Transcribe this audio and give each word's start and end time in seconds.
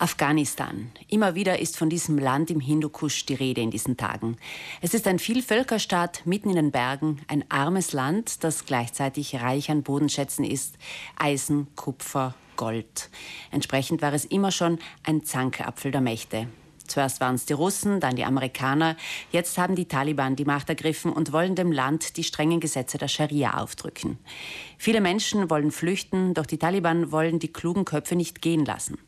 Afghanistan. 0.00 0.90
Immer 1.08 1.34
wieder 1.34 1.58
ist 1.58 1.76
von 1.76 1.90
diesem 1.90 2.18
Land 2.18 2.50
im 2.50 2.58
Hindukusch 2.58 3.26
die 3.26 3.34
Rede 3.34 3.60
in 3.60 3.70
diesen 3.70 3.96
Tagen. 3.96 4.38
Es 4.80 4.94
ist 4.94 5.06
ein 5.06 5.18
Vielvölkerstaat 5.18 6.22
mitten 6.24 6.48
in 6.50 6.56
den 6.56 6.70
Bergen, 6.70 7.20
ein 7.28 7.44
armes 7.50 7.92
Land, 7.92 8.42
das 8.42 8.64
gleichzeitig 8.64 9.36
reich 9.36 9.70
an 9.70 9.82
Bodenschätzen 9.82 10.44
ist, 10.44 10.76
Eisen, 11.16 11.68
Kupfer, 11.76 12.34
Gold. 12.56 13.10
Entsprechend 13.50 14.00
war 14.00 14.14
es 14.14 14.24
immer 14.24 14.50
schon 14.50 14.78
ein 15.04 15.24
Zankapfel 15.24 15.90
der 15.90 16.00
Mächte. 16.00 16.48
Zuerst 16.90 17.20
waren 17.20 17.36
es 17.36 17.46
die 17.46 17.52
Russen, 17.52 18.00
dann 18.00 18.16
die 18.16 18.24
Amerikaner. 18.24 18.96
Jetzt 19.30 19.58
haben 19.58 19.76
die 19.76 19.86
Taliban 19.86 20.34
die 20.34 20.44
Macht 20.44 20.68
ergriffen 20.68 21.12
und 21.12 21.32
wollen 21.32 21.54
dem 21.54 21.70
Land 21.70 22.16
die 22.16 22.24
strengen 22.24 22.58
Gesetze 22.58 22.98
der 22.98 23.06
Scharia 23.06 23.54
aufdrücken. 23.58 24.18
Viele 24.76 25.00
Menschen 25.00 25.50
wollen 25.50 25.70
flüchten, 25.70 26.34
doch 26.34 26.46
die 26.46 26.58
Taliban 26.58 27.12
wollen 27.12 27.38
die 27.38 27.52
klugen 27.52 27.84
Köpfe 27.84 28.16
nicht 28.16 28.42
gehen 28.42 28.64
lassen. 28.64 28.98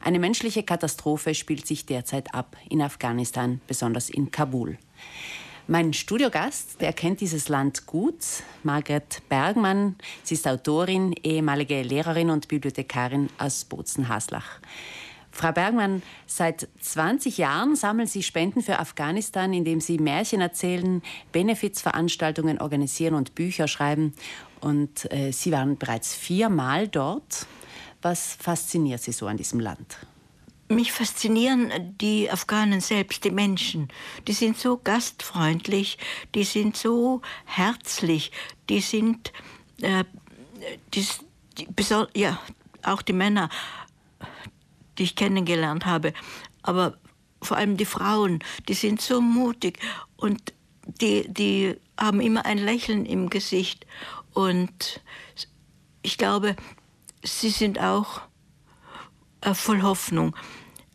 Eine 0.00 0.18
menschliche 0.18 0.64
Katastrophe 0.64 1.34
spielt 1.34 1.66
sich 1.66 1.86
derzeit 1.86 2.34
ab 2.34 2.56
in 2.68 2.82
Afghanistan, 2.82 3.60
besonders 3.66 4.10
in 4.10 4.30
Kabul. 4.30 4.78
Mein 5.68 5.92
Studiogast, 5.92 6.80
der 6.80 6.92
kennt 6.92 7.20
dieses 7.20 7.48
Land 7.48 7.86
gut, 7.86 8.24
Margret 8.64 9.22
Bergmann. 9.28 9.94
Sie 10.24 10.34
ist 10.34 10.48
Autorin, 10.48 11.14
ehemalige 11.22 11.82
Lehrerin 11.82 12.30
und 12.30 12.48
Bibliothekarin 12.48 13.28
aus 13.38 13.66
Bozen-Haslach. 13.66 14.58
Frau 15.32 15.52
Bergmann, 15.52 16.02
seit 16.26 16.68
20 16.80 17.38
Jahren 17.38 17.76
sammeln 17.76 18.06
Sie 18.06 18.22
Spenden 18.22 18.62
für 18.62 18.78
Afghanistan, 18.78 19.52
indem 19.52 19.80
Sie 19.80 19.98
Märchen 19.98 20.40
erzählen, 20.40 21.02
Benefizveranstaltungen 21.32 22.60
organisieren 22.60 23.14
und 23.14 23.34
Bücher 23.34 23.68
schreiben. 23.68 24.14
Und 24.60 25.10
äh, 25.12 25.32
Sie 25.32 25.52
waren 25.52 25.78
bereits 25.78 26.14
viermal 26.14 26.88
dort. 26.88 27.46
Was 28.02 28.34
fasziniert 28.34 29.02
Sie 29.02 29.12
so 29.12 29.26
an 29.26 29.36
diesem 29.36 29.60
Land? 29.60 29.98
Mich 30.68 30.92
faszinieren 30.92 31.96
die 32.00 32.30
Afghanen 32.30 32.80
selbst, 32.80 33.24
die 33.24 33.32
Menschen. 33.32 33.88
Die 34.28 34.32
sind 34.32 34.56
so 34.56 34.76
gastfreundlich, 34.76 35.98
die 36.34 36.44
sind 36.44 36.76
so 36.76 37.22
herzlich, 37.44 38.30
die 38.68 38.80
sind, 38.80 39.32
äh, 39.82 40.04
die, 40.94 41.04
die, 41.58 41.66
ja, 42.14 42.38
auch 42.84 43.02
die 43.02 43.12
Männer, 43.12 43.50
die 45.00 45.04
ich 45.04 45.16
kennengelernt 45.16 45.86
habe, 45.86 46.12
aber 46.62 46.98
vor 47.42 47.56
allem 47.56 47.78
die 47.78 47.86
Frauen, 47.86 48.40
die 48.68 48.74
sind 48.74 49.00
so 49.00 49.22
mutig 49.22 49.78
und 50.16 50.52
die, 51.00 51.26
die 51.32 51.76
haben 51.98 52.20
immer 52.20 52.44
ein 52.44 52.58
Lächeln 52.58 53.06
im 53.06 53.30
Gesicht. 53.30 53.86
Und 54.34 55.00
ich 56.02 56.18
glaube, 56.18 56.54
sie 57.22 57.48
sind 57.48 57.80
auch 57.80 58.20
äh, 59.40 59.54
voll 59.54 59.80
Hoffnung, 59.80 60.36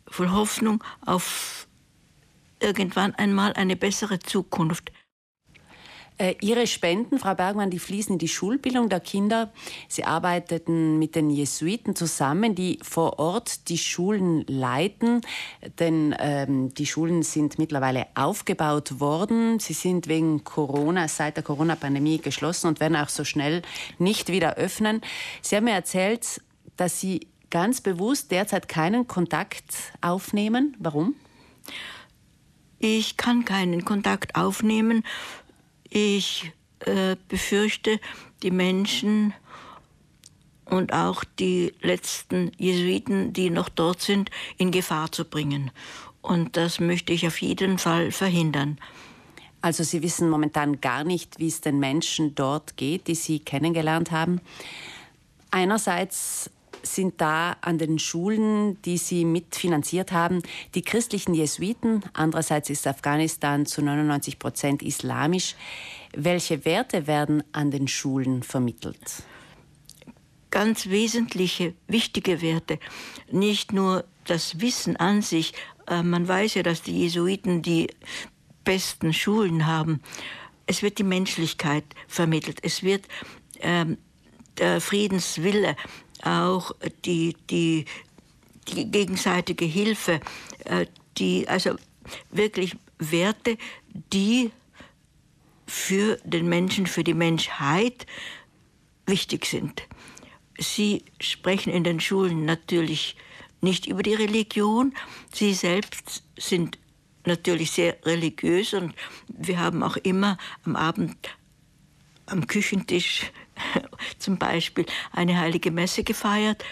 voll 0.06 0.30
Hoffnung 0.30 0.84
auf 1.04 1.66
irgendwann 2.60 3.14
einmal 3.16 3.52
eine 3.54 3.74
bessere 3.74 4.20
Zukunft. 4.20 4.92
Äh, 6.18 6.34
Ihre 6.40 6.66
Spenden, 6.66 7.18
Frau 7.18 7.34
Bergmann, 7.34 7.70
die 7.70 7.78
fließen 7.78 8.14
in 8.14 8.18
die 8.18 8.28
Schulbildung 8.28 8.88
der 8.88 9.00
Kinder. 9.00 9.52
Sie 9.88 10.04
arbeiteten 10.04 10.98
mit 10.98 11.14
den 11.14 11.28
Jesuiten 11.28 11.94
zusammen, 11.94 12.54
die 12.54 12.78
vor 12.82 13.18
Ort 13.18 13.68
die 13.68 13.76
Schulen 13.76 14.44
leiten, 14.46 15.20
denn 15.78 16.14
ähm, 16.18 16.72
die 16.72 16.86
Schulen 16.86 17.22
sind 17.22 17.58
mittlerweile 17.58 18.06
aufgebaut 18.14 18.98
worden. 18.98 19.58
Sie 19.58 19.74
sind 19.74 20.08
wegen 20.08 20.42
Corona, 20.42 21.06
seit 21.08 21.36
der 21.36 21.44
Corona-Pandemie 21.44 22.18
geschlossen 22.18 22.68
und 22.68 22.80
werden 22.80 22.96
auch 22.96 23.10
so 23.10 23.24
schnell 23.24 23.60
nicht 23.98 24.28
wieder 24.28 24.54
öffnen. 24.54 25.02
Sie 25.42 25.56
haben 25.56 25.64
mir 25.64 25.72
erzählt, 25.72 26.40
dass 26.78 26.98
Sie 27.00 27.28
ganz 27.50 27.82
bewusst 27.82 28.30
derzeit 28.30 28.68
keinen 28.68 29.06
Kontakt 29.06 29.92
aufnehmen. 30.00 30.76
Warum? 30.78 31.14
Ich 32.78 33.16
kann 33.16 33.44
keinen 33.44 33.84
Kontakt 33.84 34.36
aufnehmen, 34.36 35.02
ich 35.90 36.52
äh, 36.80 37.16
befürchte, 37.28 38.00
die 38.42 38.50
Menschen 38.50 39.34
und 40.64 40.92
auch 40.92 41.24
die 41.38 41.72
letzten 41.80 42.52
Jesuiten, 42.58 43.32
die 43.32 43.50
noch 43.50 43.68
dort 43.68 44.02
sind, 44.02 44.30
in 44.58 44.70
Gefahr 44.70 45.10
zu 45.12 45.24
bringen. 45.24 45.70
Und 46.22 46.56
das 46.56 46.80
möchte 46.80 47.12
ich 47.12 47.26
auf 47.26 47.40
jeden 47.40 47.78
Fall 47.78 48.10
verhindern. 48.10 48.78
Also 49.60 49.84
Sie 49.84 50.02
wissen 50.02 50.28
momentan 50.28 50.80
gar 50.80 51.04
nicht, 51.04 51.38
wie 51.38 51.48
es 51.48 51.60
den 51.60 51.78
Menschen 51.78 52.34
dort 52.34 52.76
geht, 52.76 53.06
die 53.06 53.14
Sie 53.14 53.38
kennengelernt 53.38 54.10
haben. 54.10 54.40
Einerseits 55.50 56.50
sind 56.94 57.20
da 57.20 57.56
an 57.60 57.78
den 57.78 57.98
Schulen, 57.98 58.80
die 58.82 58.98
Sie 58.98 59.24
mitfinanziert 59.24 60.12
haben, 60.12 60.42
die 60.74 60.82
christlichen 60.82 61.34
Jesuiten. 61.34 62.02
Andererseits 62.12 62.70
ist 62.70 62.86
Afghanistan 62.86 63.66
zu 63.66 63.82
99 63.82 64.38
Prozent 64.38 64.82
islamisch. 64.82 65.56
Welche 66.14 66.64
Werte 66.64 67.06
werden 67.06 67.42
an 67.52 67.70
den 67.70 67.88
Schulen 67.88 68.42
vermittelt? 68.42 69.22
Ganz 70.50 70.88
wesentliche, 70.88 71.74
wichtige 71.88 72.40
Werte. 72.40 72.78
Nicht 73.30 73.72
nur 73.72 74.04
das 74.24 74.60
Wissen 74.60 74.96
an 74.96 75.22
sich. 75.22 75.52
Äh, 75.86 76.02
man 76.02 76.26
weiß 76.26 76.54
ja, 76.54 76.62
dass 76.62 76.82
die 76.82 76.98
Jesuiten 77.00 77.62
die 77.62 77.88
besten 78.64 79.12
Schulen 79.12 79.66
haben. 79.66 80.00
Es 80.66 80.82
wird 80.82 80.98
die 80.98 81.04
Menschlichkeit 81.04 81.84
vermittelt. 82.08 82.58
Es 82.62 82.82
wird 82.82 83.06
ähm, 83.60 83.98
der 84.58 84.80
Friedenswille, 84.80 85.76
auch 86.24 86.72
die, 87.04 87.36
die, 87.50 87.84
die 88.68 88.90
gegenseitige 88.90 89.64
Hilfe, 89.64 90.20
äh, 90.64 90.86
die, 91.18 91.48
also 91.48 91.76
wirklich 92.30 92.76
Werte, 92.98 93.58
die 94.12 94.50
für 95.66 96.18
den 96.24 96.48
Menschen, 96.48 96.86
für 96.86 97.04
die 97.04 97.14
Menschheit 97.14 98.06
wichtig 99.06 99.46
sind. 99.46 99.82
Sie 100.58 101.04
sprechen 101.20 101.72
in 101.72 101.84
den 101.84 102.00
Schulen 102.00 102.44
natürlich 102.44 103.16
nicht 103.60 103.86
über 103.86 104.02
die 104.02 104.14
Religion. 104.14 104.94
Sie 105.32 105.54
selbst 105.54 106.22
sind 106.38 106.78
natürlich 107.24 107.72
sehr 107.72 107.96
religiös 108.04 108.72
und 108.72 108.94
wir 109.28 109.58
haben 109.58 109.82
auch 109.82 109.96
immer 109.96 110.38
am 110.64 110.76
Abend 110.76 111.16
am 112.26 112.46
Küchentisch 112.46 113.32
zum 114.18 114.38
Beispiel 114.38 114.86
eine 115.12 115.38
heilige 115.38 115.70
Messe 115.70 116.04
gefeiert. 116.04 116.64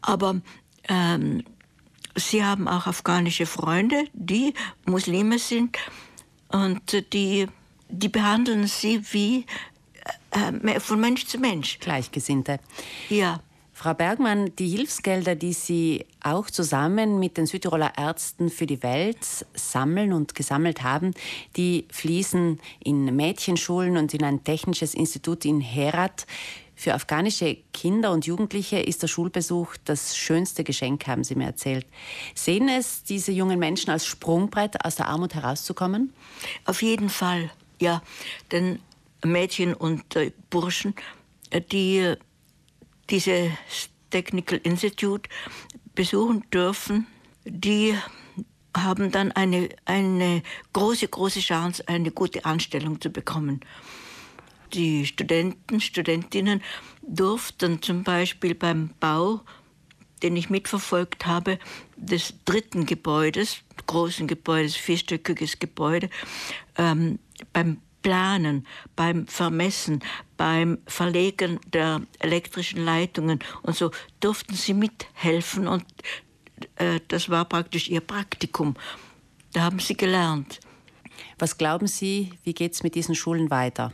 Aber 0.00 0.40
ähm, 0.88 1.44
sie 2.16 2.44
haben 2.44 2.68
auch 2.68 2.86
afghanische 2.86 3.46
Freunde, 3.46 4.04
die 4.12 4.54
Muslime 4.84 5.38
sind 5.38 5.78
und 6.48 7.12
die, 7.12 7.46
die 7.88 8.08
behandeln 8.08 8.66
sie 8.66 9.02
wie 9.12 9.46
äh, 10.30 10.80
von 10.80 11.00
Mensch 11.00 11.26
zu 11.26 11.38
Mensch. 11.38 11.78
Gleichgesinnte. 11.78 12.58
Ja. 13.08 13.40
Frau 13.82 13.94
Bergmann, 13.94 14.54
die 14.54 14.68
Hilfsgelder, 14.68 15.34
die 15.34 15.52
Sie 15.52 16.06
auch 16.20 16.48
zusammen 16.48 17.18
mit 17.18 17.36
den 17.36 17.46
Südtiroler 17.46 17.94
Ärzten 17.96 18.48
für 18.48 18.64
die 18.64 18.80
Welt 18.84 19.18
sammeln 19.54 20.12
und 20.12 20.36
gesammelt 20.36 20.84
haben, 20.84 21.14
die 21.56 21.86
fließen 21.90 22.60
in 22.84 23.16
Mädchenschulen 23.16 23.96
und 23.96 24.14
in 24.14 24.22
ein 24.22 24.44
technisches 24.44 24.94
Institut 24.94 25.44
in 25.44 25.60
Herat. 25.60 26.28
Für 26.76 26.94
afghanische 26.94 27.56
Kinder 27.72 28.12
und 28.12 28.24
Jugendliche 28.24 28.78
ist 28.78 29.02
der 29.02 29.08
Schulbesuch 29.08 29.74
das 29.84 30.16
schönste 30.16 30.62
Geschenk, 30.62 31.08
haben 31.08 31.24
Sie 31.24 31.34
mir 31.34 31.46
erzählt. 31.46 31.84
Sehen 32.36 32.68
es 32.68 33.02
diese 33.02 33.32
jungen 33.32 33.58
Menschen 33.58 33.90
als 33.90 34.06
Sprungbrett, 34.06 34.84
aus 34.84 34.94
der 34.94 35.08
Armut 35.08 35.34
herauszukommen? 35.34 36.14
Auf 36.66 36.82
jeden 36.82 37.08
Fall, 37.08 37.50
ja. 37.80 38.00
Denn 38.52 38.78
Mädchen 39.24 39.74
und 39.74 40.14
äh, 40.14 40.30
Burschen, 40.50 40.94
äh, 41.50 41.60
die 41.60 42.14
dieses 43.10 43.50
Technical 44.10 44.60
Institute 44.62 45.28
besuchen 45.94 46.44
dürfen, 46.50 47.06
die 47.44 47.96
haben 48.76 49.10
dann 49.10 49.32
eine, 49.32 49.68
eine 49.84 50.42
große, 50.72 51.08
große 51.08 51.40
Chance, 51.40 51.86
eine 51.88 52.10
gute 52.10 52.44
Anstellung 52.44 53.00
zu 53.00 53.10
bekommen. 53.10 53.60
Die 54.72 55.04
Studenten, 55.04 55.80
Studentinnen 55.80 56.62
durften 57.02 57.82
zum 57.82 58.04
Beispiel 58.04 58.54
beim 58.54 58.90
Bau, 59.00 59.40
den 60.22 60.36
ich 60.36 60.48
mitverfolgt 60.48 61.26
habe, 61.26 61.58
des 61.96 62.34
dritten 62.44 62.86
Gebäudes, 62.86 63.58
großen 63.86 64.26
Gebäudes, 64.26 64.76
vierstöckiges 64.76 65.58
Gebäude, 65.58 66.08
ähm, 66.78 67.18
beim 67.52 67.78
Planen, 68.02 68.66
beim 68.96 69.26
Vermessen, 69.26 70.02
beim 70.42 70.78
Verlegen 70.88 71.60
der 71.72 72.02
elektrischen 72.18 72.84
Leitungen 72.84 73.38
und 73.62 73.76
so 73.76 73.92
durften 74.18 74.56
sie 74.56 74.74
mithelfen 74.74 75.68
und 75.68 75.84
äh, 76.74 76.98
das 77.06 77.30
war 77.30 77.44
praktisch 77.44 77.88
ihr 77.88 78.00
Praktikum. 78.00 78.74
Da 79.52 79.60
haben 79.60 79.78
sie 79.78 79.96
gelernt. 79.96 80.58
Was 81.38 81.58
glauben 81.58 81.86
Sie, 81.86 82.32
wie 82.42 82.54
geht 82.54 82.72
es 82.72 82.82
mit 82.82 82.96
diesen 82.96 83.14
Schulen 83.14 83.52
weiter? 83.52 83.92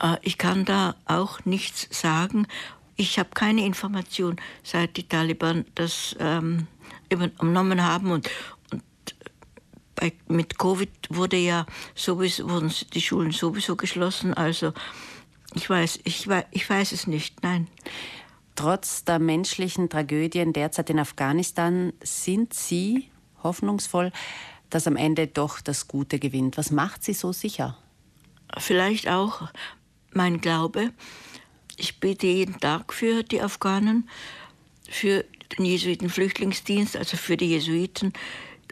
Äh, 0.00 0.18
ich 0.22 0.38
kann 0.38 0.64
da 0.64 0.94
auch 1.06 1.44
nichts 1.44 1.88
sagen. 1.90 2.46
ich 2.94 3.18
habe 3.18 3.30
keine 3.34 3.66
Information, 3.66 4.36
seit 4.62 4.96
die 4.96 5.08
Taliban 5.08 5.64
das 5.74 6.14
ähm, 6.20 6.68
übernommen 7.08 7.82
haben 7.82 8.12
und, 8.12 8.30
und 8.70 8.84
bei, 9.96 10.12
mit 10.28 10.56
Covid 10.56 10.90
wurde 11.08 11.38
ja 11.38 11.66
sowieso, 11.96 12.48
wurden 12.48 12.72
die 12.94 13.00
Schulen 13.00 13.32
sowieso 13.32 13.74
geschlossen. 13.74 14.34
Also 14.34 14.72
ich 15.54 15.68
weiß, 15.68 16.00
ich, 16.04 16.28
ich 16.50 16.70
weiß 16.70 16.92
es 16.92 17.06
nicht, 17.06 17.42
nein. 17.42 17.68
Trotz 18.56 19.04
der 19.04 19.18
menschlichen 19.18 19.88
Tragödien 19.88 20.52
derzeit 20.52 20.90
in 20.90 20.98
Afghanistan 20.98 21.92
sind 22.02 22.52
Sie 22.52 23.08
hoffnungsvoll, 23.42 24.12
dass 24.68 24.86
am 24.86 24.96
Ende 24.96 25.26
doch 25.26 25.60
das 25.60 25.88
Gute 25.88 26.18
gewinnt. 26.18 26.58
Was 26.58 26.70
macht 26.70 27.02
Sie 27.02 27.14
so 27.14 27.32
sicher? 27.32 27.78
Vielleicht 28.58 29.08
auch 29.08 29.48
mein 30.12 30.40
Glaube. 30.40 30.92
Ich 31.76 32.00
bete 32.00 32.26
jeden 32.26 32.60
Tag 32.60 32.92
für 32.92 33.22
die 33.22 33.40
Afghanen, 33.40 34.08
für 34.88 35.24
den 35.56 35.64
Jesuitenflüchtlingsdienst, 35.64 36.96
also 36.96 37.16
für 37.16 37.36
die 37.36 37.48
Jesuiten. 37.50 38.12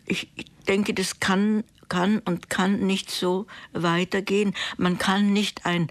Ich 0.04 0.28
denke, 0.66 0.94
das 0.94 1.20
kann, 1.20 1.64
kann 1.88 2.18
und 2.20 2.50
kann 2.50 2.80
nicht 2.80 3.10
so 3.10 3.46
weitergehen. 3.72 4.54
Man 4.76 4.98
kann 4.98 5.32
nicht 5.32 5.64
ein, 5.64 5.88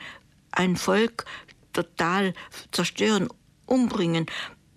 ein 0.52 0.76
Volk 0.76 1.26
total 1.74 2.34
zerstören, 2.72 3.30
umbringen. 3.66 4.26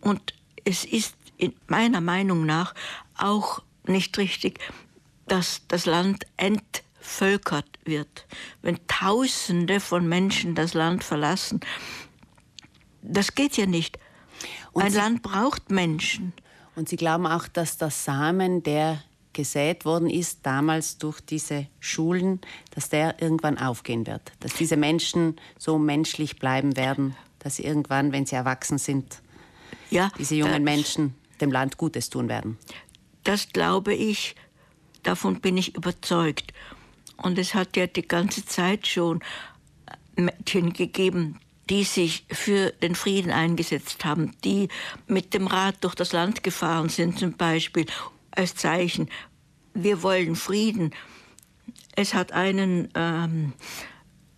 Und 0.01 0.35
es 0.65 0.85
ist 0.85 1.17
in 1.37 1.55
meiner 1.67 2.01
Meinung 2.01 2.45
nach 2.45 2.75
auch 3.17 3.63
nicht 3.87 4.19
richtig, 4.19 4.61
dass 5.27 5.63
das 5.69 5.87
Land 5.87 6.25
entvölkert 6.37 7.79
wird. 7.85 8.27
Wenn 8.63 8.79
Tausende 8.87 9.81
von 9.81 10.09
Menschen 10.09 10.55
das 10.55 10.75
Land 10.75 11.05
verlassen, 11.05 11.61
das 13.03 13.35
geht 13.35 13.57
ja 13.57 13.67
nicht. 13.67 13.99
Und 14.73 14.83
Ein 14.83 14.93
Sie, 14.93 14.99
Land 14.99 15.23
braucht 15.23 15.71
Menschen. 15.71 16.33
Und 16.77 16.89
Sie 16.89 16.97
glauben 16.97 17.27
auch, 17.27 17.49
dass 17.49 17.79
der 17.79 17.91
Samen, 17.91 18.63
der 18.63 19.03
gesät 19.33 19.85
worden 19.85 20.11
ist, 20.11 20.41
damals 20.43 20.99
durch 20.99 21.21
diese 21.21 21.67
Schulen, 21.79 22.41
dass 22.75 22.89
der 22.89 23.21
irgendwann 23.23 23.59
aufgehen 23.59 24.07
wird. 24.07 24.33
Dass 24.41 24.55
diese 24.55 24.77
Menschen 24.77 25.37
so 25.59 25.79
menschlich 25.79 26.39
bleiben 26.39 26.77
werden, 26.77 27.17
dass 27.39 27.57
sie 27.57 27.65
irgendwann, 27.65 28.13
wenn 28.13 28.27
sie 28.27 28.37
erwachsen 28.37 28.79
sind, 28.79 29.21
ja, 29.91 30.11
diese 30.19 30.35
jungen 30.35 30.65
Menschen 30.65 31.15
dem 31.41 31.53
Land 31.53 31.77
Gutes 31.77 32.11
tun 32.11 32.29
werden. 32.29 32.59
Das 33.25 33.49
glaube 33.49 33.95
ich, 33.95 34.35
davon 35.03 35.41
bin 35.41 35.57
ich 35.57 35.75
überzeugt. 35.75 36.53
Und 37.17 37.39
es 37.39 37.55
hat 37.55 37.77
ja 37.77 37.87
die 37.87 38.07
ganze 38.07 38.45
Zeit 38.45 38.87
schon 38.87 39.21
Mädchen 40.17 40.73
gegeben, 40.73 41.39
die 41.69 41.85
sich 41.85 42.25
für 42.31 42.71
den 42.71 42.95
Frieden 42.95 43.31
eingesetzt 43.31 44.05
haben, 44.05 44.33
die 44.45 44.69
mit 45.07 45.35
dem 45.35 45.47
Rad 45.47 45.77
durch 45.83 45.95
das 45.95 46.13
Land 46.13 46.43
gefahren 46.43 46.89
sind 46.89 47.19
zum 47.19 47.35
Beispiel 47.35 47.87
als 48.31 48.55
Zeichen, 48.55 49.09
wir 49.75 50.03
wollen 50.03 50.37
Frieden. 50.37 50.93
Es 51.97 52.15
hat 52.15 52.33
einen 52.33 52.89
ähm, 52.95 53.53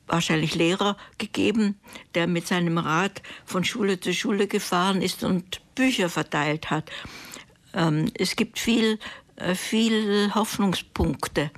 wahrscheinlich 0.07 0.55
Lehrer 0.55 0.97
gegeben, 1.19 1.81
der 2.15 2.27
mit 2.27 2.47
seinem 2.47 2.79
Rad 2.79 3.23
von 3.45 3.65
Schule 3.65 3.99
zu 3.99 4.13
Schule 4.13 4.47
gefahren 4.47 5.01
ist 5.03 5.25
und 5.25 5.61
Bücher 5.75 6.09
verteilt 6.09 6.71
hat. 6.71 6.91
Ähm, 7.75 8.11
es 8.15 8.37
gibt 8.37 8.59
viel, 8.59 8.99
äh, 9.37 9.55
viel 9.55 10.35
Hoffnungspunkte. 10.35 11.51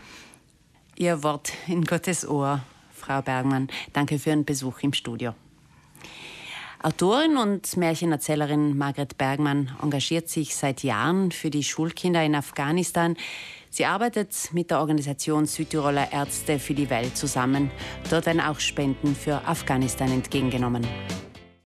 Ihr 0.96 1.22
Wort 1.24 1.52
in 1.66 1.84
Gottes 1.84 2.26
Ohr, 2.26 2.62
Frau 2.94 3.20
Bergmann. 3.20 3.68
Danke 3.92 4.18
für 4.18 4.30
Ihren 4.30 4.44
Besuch 4.44 4.80
im 4.80 4.92
Studio. 4.92 5.34
Autorin 6.84 7.38
und 7.38 7.78
Märchenerzählerin 7.78 8.76
Margret 8.76 9.16
Bergmann 9.16 9.74
engagiert 9.82 10.28
sich 10.28 10.54
seit 10.54 10.82
Jahren 10.82 11.32
für 11.32 11.48
die 11.48 11.64
Schulkinder 11.64 12.22
in 12.22 12.34
Afghanistan. 12.34 13.16
Sie 13.70 13.86
arbeitet 13.86 14.50
mit 14.52 14.70
der 14.70 14.80
Organisation 14.80 15.46
Südtiroler 15.46 16.12
Ärzte 16.12 16.58
für 16.58 16.74
die 16.74 16.90
Welt 16.90 17.16
zusammen. 17.16 17.70
Dort 18.10 18.26
werden 18.26 18.42
auch 18.42 18.60
Spenden 18.60 19.16
für 19.16 19.48
Afghanistan 19.48 20.12
entgegengenommen. 20.12 20.86